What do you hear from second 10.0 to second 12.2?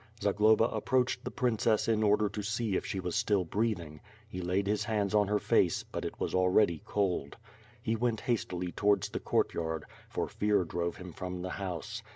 for fear drove him from the house.